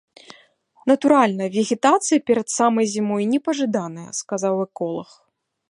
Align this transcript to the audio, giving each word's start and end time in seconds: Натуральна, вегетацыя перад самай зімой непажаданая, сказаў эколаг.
Натуральна, 0.91 1.43
вегетацыя 1.55 2.19
перад 2.31 2.47
самай 2.57 2.85
зімой 2.95 3.23
непажаданая, 3.33 4.09
сказаў 4.23 4.53
эколаг. 4.65 5.09